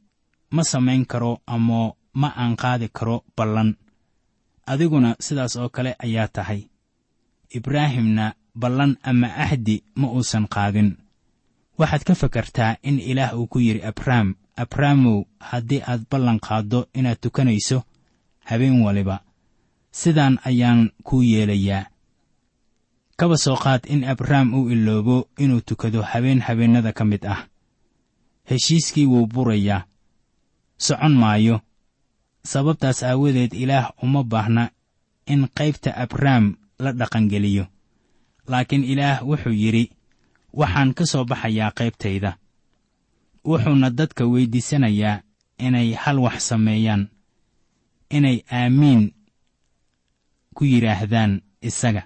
Ma 0.50 0.62
samayn 0.64 1.04
karo 1.06 1.32
ama 1.46 1.92
ma 2.14 2.28
aan 2.36 2.56
qaadi 2.56 2.88
karo 2.88 3.24
ballan. 3.36 3.74
Adiguna 4.66 5.16
sidaas 5.20 5.56
oo 5.56 5.68
kale 5.68 5.96
ayaa 5.98 6.28
tahay. 6.28 6.60
Ibraahimna 7.50 8.34
ballan 8.54 8.96
ama 9.02 9.26
ahdi 9.44 9.82
ma 9.96 10.08
uusan 10.08 10.46
qaadin. 10.48 10.96
Waxaad 11.78 12.02
ka 12.06 12.14
fakartaa 12.14 12.76
in 12.82 13.00
ilaah 13.00 13.34
uu 13.38 13.46
ku 13.46 13.58
yidhi 13.60 13.82
abrahm 13.82 14.34
abraamow 14.56 15.24
haddii 15.40 15.82
aad 15.86 16.02
ballan 16.10 16.38
qaaddo 16.40 16.86
inaad 16.94 17.18
tukanayso 17.20 17.82
habeen 18.48 18.82
waliba 18.82 19.16
sidaan 19.94 20.42
ayaan 20.44 20.90
kuu 21.06 21.22
yeelayaa. 21.22 21.86
Kaba 23.16 23.36
soo 23.38 23.54
qaad 23.56 23.86
in 23.86 24.02
abrahm 24.04 24.50
uu 24.54 24.68
iloobo 24.74 25.30
inuu 25.38 25.60
tukado 25.62 26.02
habeen 26.02 26.40
habeennada 26.42 26.92
ka 26.92 27.04
mid 27.04 27.22
ah. 27.26 27.46
Heshiiskii 28.50 29.06
wuu 29.06 29.26
burayaa. 29.26 29.86
Socon 30.76 31.14
maayo. 31.14 31.60
Sababtaas 32.44 33.02
aawadeed 33.02 33.54
ilaah 33.54 33.92
uma 34.02 34.24
baahna 34.24 34.70
in 35.26 35.46
qaybta 35.54 35.94
abrahm 35.96 36.54
la 36.78 36.92
dhaqangeliyo. 36.92 37.66
Laakiin 38.50 38.84
ilaah 38.84 39.22
wuxuu 39.22 39.54
yidhi 39.62 39.90
waxaan 40.52 40.94
ka 40.94 41.06
soo 41.06 41.24
baxayaa 41.24 41.70
qaybtayda. 41.78 42.36
Wuxuuna 43.46 43.90
dadka 43.90 44.26
weyddiisanayaa 44.26 45.22
inay 45.58 45.94
hal 45.94 46.18
wax 46.18 46.48
sameeyaan. 46.50 47.08
Inay 48.10 48.42
aamiin 48.50 49.14
ku 50.56 50.64
yidhaahdaan 50.64 51.32
isaga. 51.68 52.02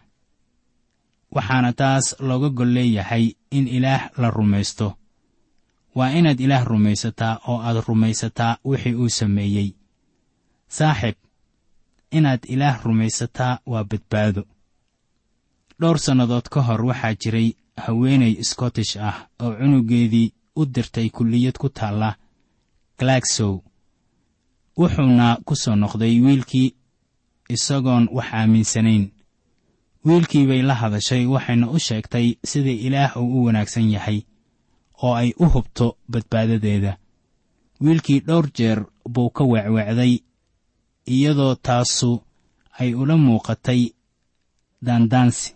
Waxaana 1.34 1.72
taas 1.80 2.06
looga 2.28 2.48
gol 2.58 2.70
leeyahay 2.76 3.24
in 3.50 3.68
ilaah 3.68 4.02
la 4.20 4.30
rumaysto. 4.30 4.88
Waa 5.94 6.10
inaad 6.18 6.40
ilaah 6.40 6.64
rumaysataa 6.64 7.34
oo 7.48 7.58
aad 7.66 7.76
rumaysataa 7.88 8.58
wixii 8.64 8.94
uu 8.94 9.08
sameeyey. 9.08 9.68
Saaxib 10.68 11.16
inaad 12.10 12.42
ilaah 12.54 12.76
rumaysataa 12.84 13.58
waa 13.66 13.84
badbaado. 13.84 14.42
Dhowr 15.80 15.98
sannadood 15.98 16.46
ka 16.52 16.60
hor 16.62 16.82
waxaa 16.88 17.14
jiray 17.14 17.48
haweenay 17.76 18.34
scottish 18.50 18.96
ah 18.96 19.16
oo 19.42 19.52
cunugeedii 19.58 20.32
u 20.56 20.66
dirtay 20.74 21.08
kulliyad 21.10 21.56
ku 21.58 21.68
taalla 21.68 22.16
galagsow 22.98 23.54
wuxuuna 24.78 25.26
ku 25.46 25.54
soo 25.56 25.76
noqday 25.76 26.14
wiilkii 26.24 26.74
isagoon 27.48 28.08
wax 28.16 28.28
aaminsanayn. 28.32 29.04
Wiilkii 30.04 30.46
bay 30.46 30.62
la 30.62 30.74
hadashay 30.74 31.26
waxayna 31.26 31.70
u 31.70 31.78
sheegtay 31.78 32.26
sida 32.44 32.70
ilaah 32.70 33.16
uu 33.16 33.40
u 33.40 33.44
wanaagsan 33.44 33.90
yahay 33.94 34.20
oo 35.02 35.14
ay 35.14 35.30
u 35.38 35.46
hubto 35.54 35.86
badbaadadeeda. 36.08 36.92
Wiilkii 37.80 38.20
dhowr 38.20 38.46
jeer 38.56 38.84
buu 39.12 39.30
ka 39.30 39.44
weecweecday 39.44 40.14
iyadoo 41.06 41.54
taasu 41.54 42.22
ay 42.78 42.94
ula 42.94 43.16
muuqatay 43.16 43.82
daandaansi. 44.82 45.54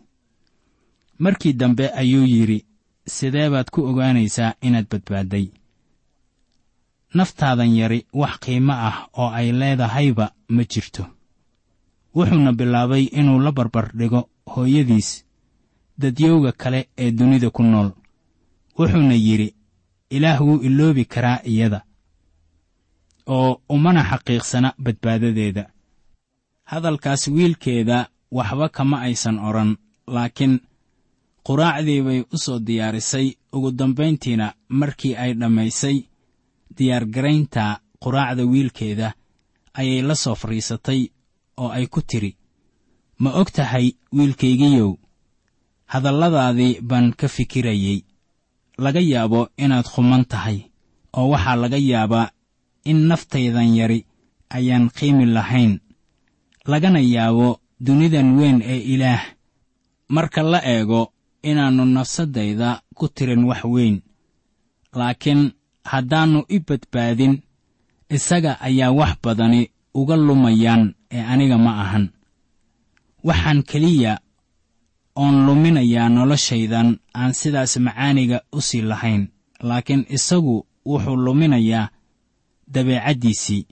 Markii 1.19 1.53
dambe 1.53 1.89
ayuu 2.01 2.27
yidhi 2.27 2.67
sidee 3.07 3.49
baad 3.51 3.71
ku 3.71 3.81
ogaanaysaa 3.91 4.55
inaad 4.67 4.87
badbaadday 4.91 5.47
naftaadan 7.15 7.77
yari 7.77 8.07
wax 8.13 8.35
qiimo 8.43 8.73
ah 8.73 8.97
oo 9.21 9.29
ay 9.39 9.53
leedahayba 9.53 10.27
ma 10.49 10.63
jirto 10.65 11.07
wuxuuna 12.15 12.53
bilaabay 12.53 13.05
inuu 13.19 13.41
la 13.41 13.53
barbar 13.53 13.87
dhigo 13.99 14.29
hooyadiis 14.47 15.25
dadyowga 15.99 16.53
kale 16.53 16.89
ee 16.99 17.11
dunida 17.11 17.51
ku 17.51 17.63
nool. 17.63 17.91
Wuxuuna 18.79 19.15
yidhi 19.15 19.55
ilaah 20.11 20.41
wuu 20.47 20.61
iloobi 20.69 21.05
karaa 21.05 21.41
iyada 21.45 21.81
oo 23.27 23.61
umana 23.69 24.03
xaqiiqsana 24.11 24.75
badbaadadeeda. 24.85 25.65
Hadalkaas 26.71 27.29
wiilkeeda 27.29 28.09
waxba 28.31 28.69
kama 28.69 28.97
aysan 29.07 29.39
odhan 29.49 29.77
laakiin 30.07 30.61
quraacdii 31.47 32.03
bay 32.07 32.21
u 32.33 32.39
soo 32.39 32.59
diyaarisay. 32.67 33.27
Ugu 33.53 33.71
dambayntiina 33.79 34.47
markii 34.69 35.15
ay 35.17 35.33
dhammaysay 35.41 35.97
diyaargaraynta 36.77 37.65
quraacda 38.03 38.45
wiilkeeda 38.53 39.09
ayay 39.75 40.03
la 40.03 40.15
soo 40.15 40.35
fadhiisatay 40.35 41.01
oo 41.61 41.69
ay 41.77 41.87
ku 41.87 42.01
tidhi 42.03 42.37
ma 43.23 43.31
og 43.41 43.49
tahay 43.57 43.87
wiilkaygiyow 44.17 44.91
hadalladaadii 45.93 46.81
baan 46.81 47.13
ka 47.19 47.29
fikirayey 47.29 48.05
laga 48.79 49.01
yaabo 49.01 49.49
inaad 49.57 49.87
khuman 49.93 50.25
tahay 50.33 50.59
oo 51.19 51.29
waxaa 51.33 51.57
laga 51.63 51.77
yaabaa 51.91 52.31
in 52.91 52.99
naftaydan 53.09 53.71
yari 53.79 54.07
ayaan 54.57 54.91
qiimi 54.97 55.25
lahayn. 55.27 55.73
Lagana 56.71 57.01
yaabo 57.01 57.61
dunidan 57.81 58.29
weyn 58.39 58.59
ee 58.63 58.81
ilaah. 58.95 59.23
Marka 60.09 60.43
la 60.43 60.61
eego 60.75 61.13
inaannu 61.43 61.85
nafsaddayda 61.87 62.83
ku 62.95 63.09
tirin 63.09 63.45
wax 63.45 63.63
weyn 63.65 63.97
laakiin 64.99 65.43
haddaannu 65.91 66.41
i 66.49 66.59
badbaadin 66.67 67.35
isaga 68.17 68.53
ayaa 68.61 68.91
wax 68.99 69.13
badani 69.25 69.71
uga 69.95 70.17
lumayaan 70.17 70.95
ee 71.17 71.23
aniga 71.33 71.59
ma 71.65 71.73
ahan. 71.85 72.05
Waxaan 73.29 73.61
keliya 73.71 74.13
oon 75.23 75.37
luminayaa 75.47 76.09
noloshaydan 76.17 76.89
aan 77.21 77.33
sidaas 77.41 77.73
macaaniga 77.87 78.39
u 78.53 78.61
sii 78.69 78.83
lahayn 78.91 79.23
laakiin 79.69 80.03
isagu 80.17 80.57
wuxuu 80.91 81.17
luminayaa 81.25 81.89
dabeecaddiisii 82.75 83.63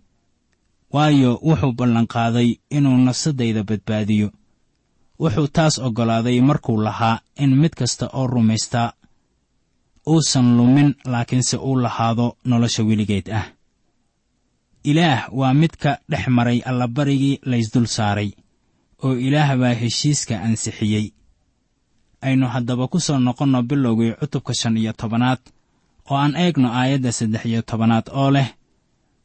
waayo 0.95 1.31
wuxuu 1.49 1.73
ballanqaaday 1.79 2.49
inuu 2.77 2.97
nafsaddayda 3.07 3.63
badbaadiyo. 3.69 4.29
Wuxuu 5.21 5.49
taas 5.57 5.75
oggolaaday 5.87 6.41
markuu 6.49 6.79
lahaa 6.87 7.21
in 7.43 7.51
mid 7.61 7.73
kasta 7.81 8.07
oo 8.19 8.27
rumaystaa 8.27 8.93
uusan 10.07 10.57
lumin 10.57 10.95
laakiinse 11.13 11.57
uu 11.57 11.77
lahaado 11.85 12.27
nolosha 12.45 12.83
weligeed 12.89 13.27
ah 13.39 13.47
ilaah 14.85 15.29
waa 15.33 15.55
midka 15.55 15.99
dhex 16.09 16.29
maray 16.29 16.59
allabarigii 16.71 17.41
laysdul 17.51 17.87
saaray 17.87 18.31
oo 19.03 19.15
ilaah 19.17 19.57
baa 19.57 19.75
heshiiska 19.75 20.41
ansixiyey. 20.43 21.13
Aynu 22.23 22.47
haddaba 22.49 22.89
ku 22.89 23.01
soo 23.01 23.19
noqonno 23.19 23.63
bilowgii 23.63 24.13
cutubka 24.21 24.55
shan 24.55 24.77
iyo 24.77 24.93
tobanaad 24.93 25.41
oo 26.11 26.17
aan 26.17 26.37
eegno 26.37 26.69
aayadda 26.73 27.13
saddex 27.13 27.45
iyo 27.45 27.63
tobanaad 27.63 28.07
oo 28.13 28.31
leh 28.31 28.49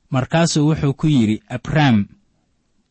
markaasuu 0.09 0.67
wuxuu 0.69 0.93
ku 0.93 1.07
yidhi 1.07 1.41
abrahm 1.49 2.05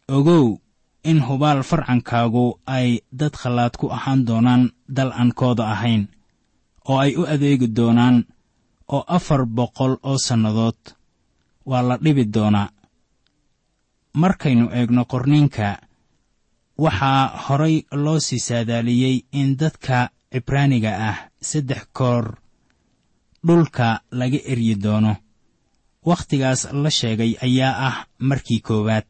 ogow 0.08 0.58
in 1.04 1.20
hubaal 1.26 1.62
farcankaagu 1.62 2.60
ay 2.66 3.00
dad 3.12 3.32
khallaad 3.40 3.74
ku 3.80 3.86
ahaan 3.96 4.24
doonaan 4.28 4.62
dal 4.88 5.12
aan 5.12 5.32
kooda 5.32 5.64
ahayn 5.74 6.08
oo 6.88 6.98
ay 7.04 7.16
u 7.16 7.22
adeegi 7.26 7.68
doonaan 7.76 8.24
oo 8.94 9.04
afar 9.16 9.46
boqol 9.46 9.96
oo 10.02 10.18
sannadood 10.26 10.76
waa 11.70 11.82
la 11.88 11.96
dhibi 12.04 12.24
doonaa 12.34 12.68
markaynu 14.22 14.64
eegno 14.78 15.02
qorniinka 15.12 15.66
waxaa 16.84 17.22
horay 17.44 17.76
loo 18.04 18.18
sii 18.26 18.38
saadaaliyey 18.48 19.16
in 19.40 19.48
dadka 19.60 19.96
cibraaniga 20.32 20.92
ah 21.08 21.18
saddex 21.48 21.82
koor 21.98 22.24
dhulka 23.46 23.86
laga 24.18 24.38
eryi 24.52 24.74
doono. 24.84 25.12
Wakhtigaas 26.08 26.60
la 26.82 26.90
sheegay 26.98 27.32
ayaa 27.46 27.74
ah 27.88 27.96
markii 28.28 28.60
koowaad. 28.66 29.08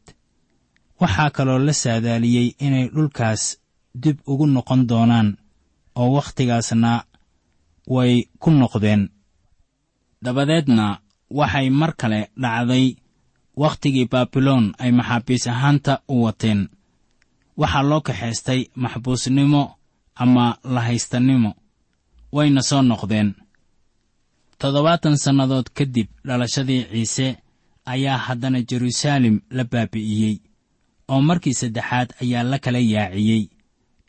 Waxaa 1.01 1.29
kaloo 1.35 1.59
la 1.67 1.73
saadaaliyey 1.73 2.47
inay 2.65 2.85
dhulkaas 2.95 3.43
dib 4.03 4.17
ugu 4.31 4.45
noqon 4.55 4.81
doonaan 4.89 5.29
oo 5.95 6.09
wakhtigaasna 6.17 6.91
way 7.95 8.11
ku 8.41 8.49
noqdeen. 8.51 9.01
Dabadeedna 10.23 10.85
waxay 11.29 11.69
mar 11.69 11.95
kale 11.95 12.29
dhacday 12.41 12.95
wakhtigii 13.55 14.07
baabiloon 14.11 14.73
ay 14.79 14.91
maxaabiis 14.91 15.47
ahaanta 15.47 15.93
u 16.07 16.23
wateen. 16.23 16.69
Waxaa 17.57 17.83
loo 17.89 18.01
kaxaystay 18.01 18.61
maxbuusnimo 18.75 19.75
ama 20.15 20.57
lahaystannimo. 20.63 21.51
Wayna 22.31 22.61
soo 22.61 22.81
noqdeen. 22.81 23.33
Toddobaatan 24.59 25.17
sannadood 25.17 25.67
kadib 25.77 26.07
dhalashadii 26.27 26.83
ciise 26.91 27.37
ayaa 27.85 28.17
haddana 28.17 28.61
jeruusaalem 28.69 29.39
la 29.49 29.63
baabi'iyey 29.63 30.35
oo 31.07 31.21
markii 31.21 31.53
saddexaad 31.53 32.09
ayaa 32.21 32.43
la 32.43 32.59
kala 32.59 32.79
yaaciyey 32.79 33.43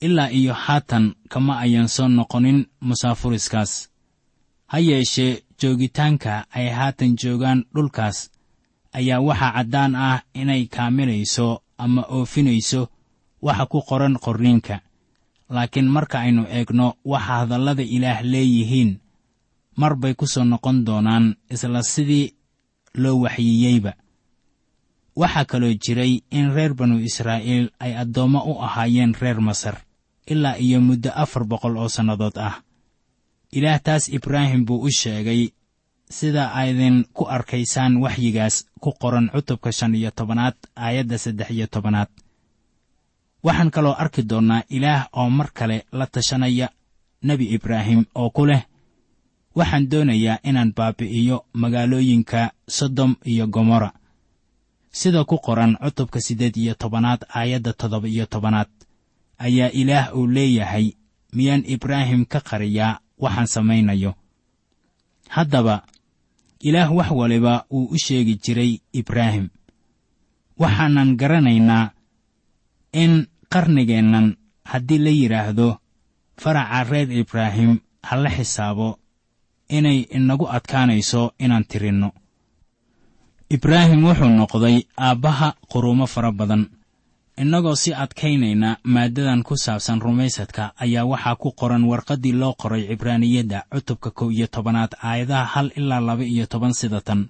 ilaa 0.00 0.30
iyo 0.30 0.54
haatan 0.54 1.14
kama 1.28 1.58
ayan 1.58 1.88
soo 1.88 2.08
noqonin 2.08 2.66
musaafuriskaas. 2.80 3.88
Ha 4.66 4.78
yeeshee 4.78 5.42
joogitaanka 5.60 6.46
ay 6.56 6.68
haatan 6.76 7.16
joogaan 7.20 7.64
dhulkaas 7.74 8.30
ayaa 8.98 9.20
waxaa 9.28 9.52
caddaan 9.56 9.94
ah 9.94 10.20
inay 10.34 10.62
kaamilayso 10.74 11.62
ama 11.78 12.02
oofinayso 12.16 12.88
waxa 13.42 13.66
ku 13.66 13.78
qoran 13.88 14.16
qorniinka. 14.24 14.76
Laakiin 15.50 15.88
marka 15.94 16.18
aynu 16.24 16.42
eegno 16.56 16.86
waxa 17.04 17.32
hadallada 17.40 17.82
ilaah 17.82 18.20
leeyihiin 18.32 18.90
mar 19.80 19.94
bay 19.96 20.14
ku 20.14 20.26
soo 20.26 20.44
noqon 20.44 20.84
doonaan 20.86 21.36
isla 21.50 21.82
sidii 21.82 22.34
loo 23.02 23.16
waxyiyeyba. 23.24 23.92
Waxaa 25.16 25.44
kaloo 25.50 25.74
jiray 25.84 26.12
in 26.30 26.52
reer 26.56 26.74
banu 26.74 26.96
israa'iil 27.08 27.66
ay 27.80 27.92
addoommo 28.02 28.40
u 28.50 28.60
ahaayeen 28.66 29.14
reer 29.20 29.40
masar 29.40 29.76
ilaa 30.26 30.56
iyo 30.58 30.80
muddo 30.80 31.10
afar 31.14 31.44
boqol 31.44 31.76
oo 31.76 31.88
sannadood 31.88 32.36
ah 32.38 32.54
ilaah 33.52 33.80
taas 33.82 34.08
ibraahim 34.08 34.64
buu 34.64 34.82
u 34.82 34.90
sheegay 34.90 35.50
sida 36.10 36.52
aydin 36.54 37.04
ku 37.12 37.24
arkaysaan 37.28 37.96
waxyigaas 38.02 38.64
ku 38.80 38.92
qoran 39.00 39.30
cutubka 39.34 39.72
shan 39.72 39.94
iyo 39.94 40.10
tobanaad 40.10 40.54
aayadda 40.76 41.18
saddex 41.18 41.50
iyo 41.50 41.66
tobanaad. 41.66 42.08
Waxaan 43.44 43.70
kaloo 43.70 43.94
arki 43.98 44.22
doonnaa 44.22 44.62
ilaah 44.70 45.08
oo 45.12 45.30
mar 45.30 45.50
kale 45.52 45.86
la 45.92 46.06
tashanaya 46.06 46.68
nebi 47.22 47.44
ibraahim 47.54 48.04
oo 48.14 48.30
ku 48.30 48.46
leh 48.46 48.62
waxaan 49.56 49.88
doonayaa 49.90 50.38
inaan 50.44 50.72
baabi'iyo 50.76 51.46
magaalooyinka 51.52 52.50
sodom 52.68 53.16
iyo 53.24 53.46
gomorra. 53.46 53.90
Sida 54.90 55.24
ku 55.24 55.38
qoran 55.38 55.76
cutubka 55.82 56.20
siddeed 56.20 56.56
iyo 56.56 56.74
tobanaad 56.74 57.24
aayadda 57.34 57.72
toddoba 57.72 58.08
iyo 58.08 58.26
tobanaad 58.26 58.68
ayaa 59.38 59.68
ilaah 59.80 60.14
uu 60.16 60.26
leeyahay 60.26 60.92
miyaan 61.32 61.64
ibraahim 61.66 62.24
ka 62.24 62.40
qariyaa 62.40 62.98
waxaan 63.18 63.46
samaynayo. 63.46 64.14
Haddaba 65.28 65.82
ilaah 66.60 66.90
wax 66.92 67.10
waliba 67.10 67.64
wuu 67.70 67.88
u 67.94 67.98
sheegi 67.98 68.34
jiray 68.44 68.72
ibraahim. 68.92 69.48
Waxaanan 70.58 71.16
garanaynaa 71.16 71.90
in 72.92 73.26
qarnigeennan 73.52 74.36
haddii 74.64 74.98
la 74.98 75.10
yidhaahdo 75.10 75.68
faraca 76.42 76.84
reer 76.90 77.10
ibraahim 77.12 77.78
ha 78.02 78.16
la 78.16 78.30
xisaabo 78.30 78.98
inay 79.68 79.98
inagu 80.16 80.46
adkaanayso 80.56 81.32
inaan 81.38 81.64
tirinno. 81.70 82.08
Ibraahim 83.50 84.04
wuxuu 84.04 84.28
noqday 84.40 84.76
aabbaha 84.98 85.48
quruumo 85.70 86.06
fara 86.06 86.32
badan 86.32 86.62
innagoo 87.42 87.74
si 87.76 87.92
adkaynayna 87.94 88.76
maaddadan 88.84 89.42
ku 89.42 89.56
saabsan 89.56 90.00
rumaysadka 90.00 90.72
ayaa 90.84 91.04
waxaa 91.04 91.36
ku 91.36 91.52
qoran 91.52 91.84
warqaddii 91.90 92.32
loo 92.32 92.54
qoray 92.62 92.82
cibraaniyadda 92.88 93.58
cutubka 93.72 94.10
kow 94.10 94.28
iyo 94.32 94.46
tobanaad 94.46 94.92
aayadaha 95.02 95.44
hal 95.44 95.68
ilaa 95.76 96.00
laba 96.00 96.24
iyo 96.24 96.46
toban 96.46 96.72
sida 96.72 97.00
tan. 97.00 97.28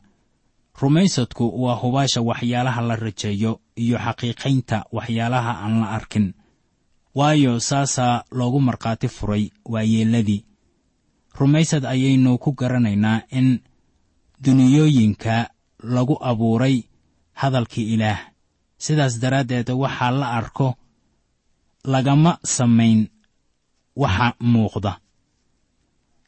Rumaysadku 0.80 1.44
waa 1.62 1.74
hubaasha 1.82 2.20
waxyaalaha 2.22 2.80
la 2.88 2.96
rajeeyo 2.96 3.60
iyo 3.76 3.98
xaqiiqaynta 3.98 4.84
waxyaalaha 4.92 5.52
aan 5.64 5.80
la 5.80 5.88
arkin. 5.90 6.34
Waayo 7.14 7.60
saasaa 7.60 8.24
loogu 8.30 8.60
markhaati 8.60 9.08
furay 9.08 9.50
waayeelladii. 9.64 10.44
Rumaysad 11.38 11.84
ayaynu 11.84 12.38
ku 12.38 12.52
garanaynaa 12.52 13.20
in 13.38 13.60
duniyooyinka 14.44 15.50
lagu 15.82 16.16
abuuray 16.20 16.82
hadalkii 17.32 17.94
ilaah 17.94 18.20
sidaas 18.84 19.14
daraaddeed 19.22 19.68
waxaa 19.82 20.10
la 20.10 20.26
arko 20.38 20.68
lagama 21.84 22.38
samayn 22.44 23.08
waxa 23.96 24.34
muuqda. 24.40 24.92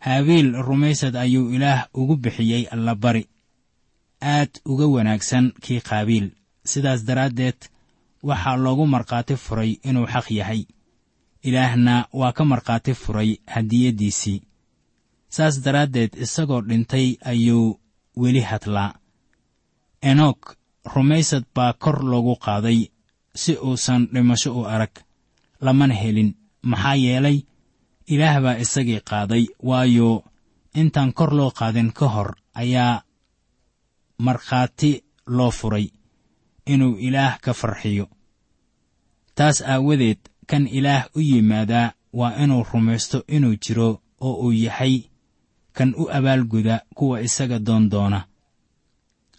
Haabiil 0.01 0.53
rumaysad 0.67 1.17
ayuu 1.17 1.51
ilaah 1.55 1.89
ugu 1.95 2.17
bixiyey 2.17 2.67
allabari 2.71 3.29
aad 4.23 4.51
uga 4.65 4.87
wanaagsan 4.87 5.53
kii 5.63 5.81
qaabiil. 5.81 6.31
Sidaas 6.65 7.05
daraaddeed 7.09 7.59
waxaa 8.23 8.57
loogu 8.57 8.87
markhaati 8.87 9.37
furay 9.37 9.71
inuu 9.89 10.07
xaq 10.07 10.31
yahay. 10.31 10.63
Ilaahna 11.43 12.09
waa 12.13 12.33
ka 12.33 12.45
markhaati 12.45 12.95
furay 12.95 13.31
hadiyaddiisii 13.47 14.43
saas 15.29 15.61
daraaddeed 15.65 16.15
isagoo 16.25 16.61
dhintay 16.69 17.17
ayuu 17.31 17.81
weli 18.17 18.41
hadlaa. 18.41 18.95
Enok 20.03 20.57
rumaysad 20.95 21.45
baa 21.55 21.73
kor 21.73 22.05
loogu 22.11 22.35
qaaday 22.45 22.81
si 23.35 23.53
uusan 23.57 24.09
dhimasho 24.13 24.51
u 24.61 24.65
arag. 24.75 24.95
Lamana 25.61 25.95
helin. 25.95 26.31
Maxaa 26.63 26.95
yeelay 27.05 27.39
ilaah 28.13 28.37
baa 28.45 28.57
isagii 28.65 29.01
qaaday 29.11 29.45
waayo 29.69 30.25
intaan 30.81 31.13
kor 31.19 31.31
loo 31.39 31.51
qaadin 31.59 31.91
ka 31.99 32.07
hor 32.15 32.31
ayaa 32.55 33.03
markhaati 34.19 35.05
loo 35.27 35.51
furay 35.51 35.87
inuu 36.67 36.97
ilaah 37.07 37.39
ka 37.41 37.53
farxiyo. 37.55 38.07
Taas 39.35 39.63
aawadeed 39.63 40.19
kan 40.47 40.67
ilaah 40.67 41.05
u 41.17 41.21
yimaadaa 41.21 41.93
waa 42.13 42.37
inuu 42.43 42.65
rumaysto 42.73 43.25
inuu 43.29 43.57
jiro 43.65 44.03
oo 44.21 44.35
uu 44.45 44.53
yahay 44.53 45.03
kan 45.73 45.95
u 45.95 46.11
abaalguda 46.11 46.81
kuwa 46.95 47.21
isaga 47.21 47.59
doondoona 47.59 48.21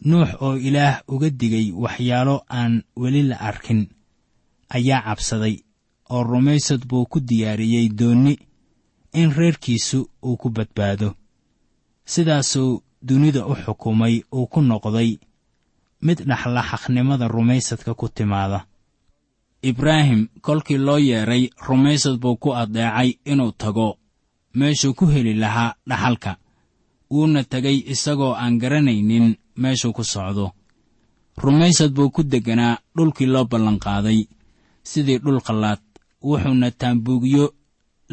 nuux 0.06 0.30
oo 0.42 0.56
ilaah 0.58 1.02
uga 1.08 1.30
digay 1.30 1.72
waxyaalo 1.72 2.36
aan 2.50 2.84
weli 2.96 3.24
la 3.24 3.36
arkin 3.50 3.88
ayaa 4.70 5.02
cabsaday 5.02 5.56
oo 6.10 6.24
rumaysad 6.24 6.82
buu 6.90 7.06
ku 7.06 7.20
diyaariyey 7.20 7.90
doonni 7.90 8.34
in 9.14 9.32
reerkiisu 9.38 10.10
uu 10.24 10.38
ku 10.38 10.50
badbaado. 10.50 11.16
Sidaasuu 12.06 12.84
dunida 13.02 13.46
u 13.46 13.56
xukumay 13.56 14.22
uu 14.34 14.48
ku 14.48 14.62
noqday 14.62 15.20
mid 16.02 16.20
dhaxla 16.30 16.62
xaqnimada 16.70 17.28
rumaysadka 17.28 17.94
ku 17.94 18.08
timaada. 18.10 18.66
Ibraahim 19.62 20.28
kolkii 20.42 20.78
loo 20.78 20.98
yeedhay 20.98 21.50
rumaysad 21.68 22.18
buu 22.22 22.36
ku 22.38 22.50
addeecay 22.62 23.10
inuu 23.26 23.52
tago 23.52 23.98
meeshuu 24.58 24.94
ku 24.94 25.06
heli 25.06 25.34
lahaa 25.34 25.76
dhaxalka. 25.90 26.38
Wuuna 27.12 27.44
tegay 27.44 27.78
isagoo 27.94 28.34
aan 28.34 28.58
garanaynin 28.62 29.36
meeshuu 29.62 29.94
ku 29.98 30.04
socdo. 30.14 30.46
Rumaysad 31.44 31.92
buu 31.96 32.10
ku 32.16 32.22
degganaa 32.32 32.80
dhulkii 32.96 33.30
loo 33.34 33.46
ballanqaaday 33.52 34.20
sidii 34.90 35.20
dhul 35.24 35.40
qallaad 35.48 35.82
wuxuuna 36.28 36.68
taambuugyo 36.80 37.46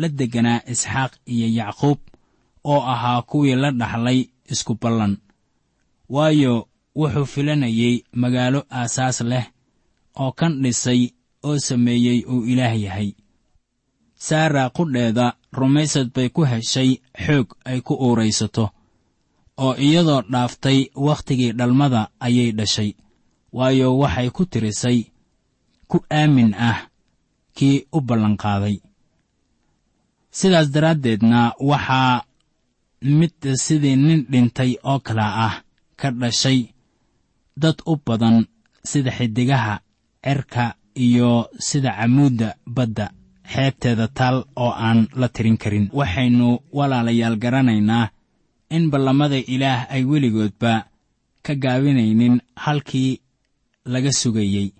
la 0.01 0.09
degganaa 0.19 0.61
isxaaq 0.73 1.13
iyo 1.33 1.49
yacquub 1.59 1.99
oo 2.73 2.81
ahaa 2.93 3.23
kuwii 3.29 3.55
la 3.63 3.71
dhaxlay 3.81 4.21
isku 4.53 4.73
ballan. 4.83 5.15
Waayo 6.15 6.55
wuxuu 6.99 7.27
filanayey 7.33 7.95
magaalo 8.23 8.61
aasaas 8.79 9.19
leh 9.31 9.47
oo 10.23 10.33
kan 10.39 10.53
dhisay 10.63 11.01
oo 11.47 11.59
sameeyey 11.67 12.19
uu 12.33 12.45
ilaah 12.53 12.75
yahay. 12.85 13.11
Saara 14.27 14.71
qudheeda 14.77 15.27
rumaysad 15.59 16.09
bay 16.15 16.29
ku 16.35 16.43
heshay 16.51 16.91
xoog 17.25 17.49
ay 17.65 17.81
ku 17.87 17.95
uuraysato 18.07 18.65
oo 19.65 19.75
iyadoo 19.87 20.23
dhaaftay 20.33 20.79
wakhtigii 21.07 21.53
dhalmada 21.59 22.09
ayay 22.21 22.53
dhashay. 22.59 22.91
Waayo 23.53 23.99
waxay 23.99 24.29
ku 24.31 24.43
tirisay 24.53 24.99
ku 25.91 25.97
aamin 26.11 26.55
ah 26.55 26.79
kii 27.57 27.87
u 27.93 28.01
ballanqaaday. 28.01 28.77
Sidaas 30.31 30.69
daraaddeedna 30.75 31.41
waxaa 31.71 32.23
mid 33.19 33.35
sidii 33.65 33.97
nin 33.97 34.21
dhintay 34.31 34.73
oo 34.91 34.99
kala 35.07 35.27
ah 35.47 35.55
ka 36.01 36.09
dhashay 36.21 36.59
dad 37.63 37.79
u 37.87 37.97
badan 38.07 38.37
sida 38.91 39.11
xiddigaha 39.19 39.75
cerka 40.25 40.65
iyo 41.05 41.31
sida 41.59 41.91
camuudda 41.99 42.49
badda 42.77 43.07
xeebteeda 43.53 44.07
taal 44.19 44.37
oo 44.57 44.71
aan 44.87 45.09
la 45.21 45.29
tirin 45.35 45.57
karin. 45.63 45.87
Waxaynu 45.99 46.49
walaalayaal 46.77 47.37
garanaynaa 47.43 48.11
in 48.71 48.91
ballamada 48.91 49.37
ilaah 49.37 49.87
ay 49.91 50.03
weligoodba 50.05 50.73
ka 51.45 51.53
gaabinaynin 51.55 52.41
halkii 52.57 53.21
laga 53.87 54.13
sugayey. 54.13 54.73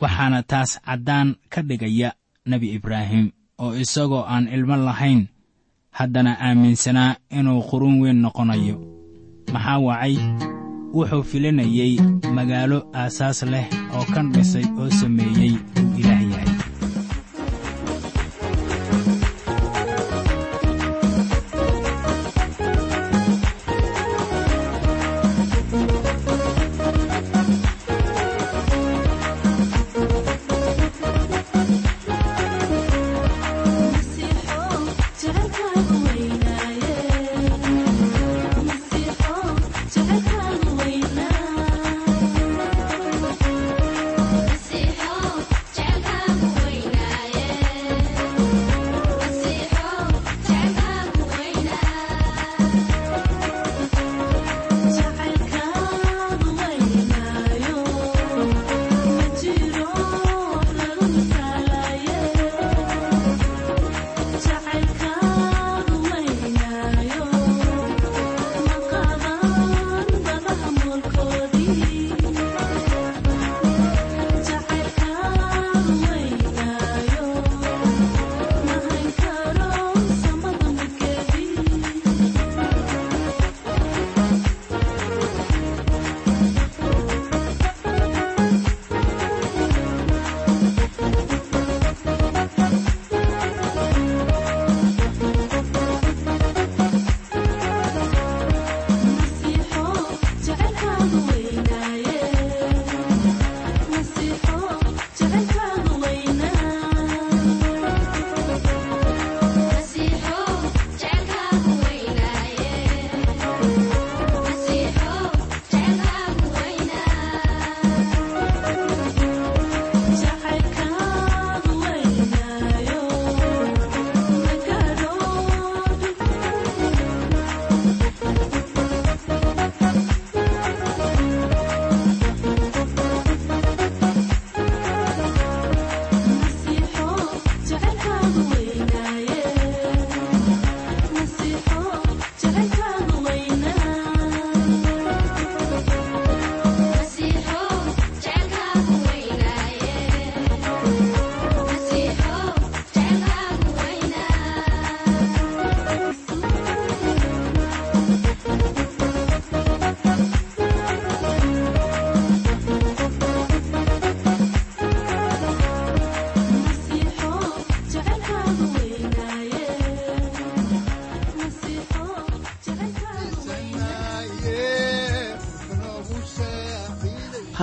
Waxaana 0.00 0.42
taas 0.42 0.78
caddaan 0.86 1.36
ka 1.52 1.62
dhigaya 1.62 2.12
nebi 2.46 2.74
ibraahim 2.76 3.30
oo 3.58 3.74
isagoo 3.74 4.24
aan 4.28 4.46
ilmo 4.48 4.76
lahayn 4.76 5.26
haddana 5.90 6.32
aaminsanaa 6.40 7.16
inuu 7.38 7.62
qurun 7.68 8.00
weyn 8.02 8.20
noqonayo. 8.22 8.76
Maxaa 9.52 9.78
wacay? 9.86 10.16
Wuxuu 10.94 11.22
filanayey 11.30 11.92
magaalo 12.36 12.78
aasaas 12.94 13.42
leh 13.52 13.66
oo 13.96 14.04
kan 14.14 14.26
dhisay 14.32 14.64
oo 14.78 14.90
sameeyey 15.00 15.52
uu 15.80 15.98
ilaah 16.00 16.17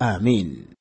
aamiin 0.00 0.73